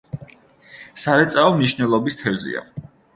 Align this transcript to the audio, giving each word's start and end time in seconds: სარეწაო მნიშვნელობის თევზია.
სარეწაო 1.03 1.51
მნიშვნელობის 1.57 2.17
თევზია. 2.23 2.65